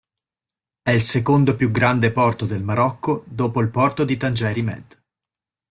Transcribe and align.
È 0.81 0.89
il 0.89 1.01
secondo 1.01 1.55
più 1.55 1.69
grande 1.69 2.09
porto 2.11 2.47
del 2.47 2.63
Marocco, 2.63 3.23
dopo 3.27 3.61
il 3.61 3.69
porto 3.69 4.03
di 4.03 4.17
Tangeri 4.17 4.63
Med. 4.63 4.99